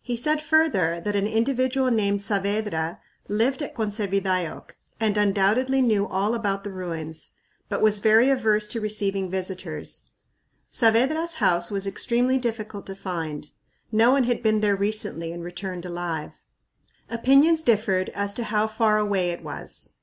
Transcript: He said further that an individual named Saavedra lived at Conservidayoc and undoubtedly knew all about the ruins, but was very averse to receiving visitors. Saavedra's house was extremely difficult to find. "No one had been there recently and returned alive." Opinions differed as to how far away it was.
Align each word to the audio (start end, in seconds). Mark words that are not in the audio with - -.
He 0.00 0.16
said 0.16 0.40
further 0.40 1.00
that 1.04 1.16
an 1.16 1.26
individual 1.26 1.90
named 1.90 2.20
Saavedra 2.22 3.00
lived 3.26 3.60
at 3.60 3.74
Conservidayoc 3.74 4.76
and 5.00 5.18
undoubtedly 5.18 5.82
knew 5.82 6.06
all 6.06 6.32
about 6.36 6.62
the 6.62 6.70
ruins, 6.70 7.32
but 7.68 7.80
was 7.82 7.98
very 7.98 8.30
averse 8.30 8.68
to 8.68 8.80
receiving 8.80 9.28
visitors. 9.28 10.04
Saavedra's 10.70 11.34
house 11.42 11.72
was 11.72 11.88
extremely 11.88 12.38
difficult 12.38 12.86
to 12.86 12.94
find. 12.94 13.50
"No 13.90 14.12
one 14.12 14.22
had 14.30 14.44
been 14.44 14.60
there 14.60 14.76
recently 14.76 15.32
and 15.32 15.42
returned 15.42 15.84
alive." 15.84 16.30
Opinions 17.10 17.64
differed 17.64 18.10
as 18.10 18.32
to 18.34 18.44
how 18.44 18.68
far 18.68 18.98
away 18.98 19.30
it 19.32 19.42
was. 19.42 19.94